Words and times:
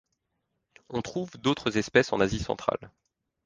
On 0.89 1.03
trouve 1.03 1.29
d'autres 1.37 1.77
espèces 1.77 2.11
en 2.11 2.19
Asie 2.21 2.39
centrale. 2.39 2.89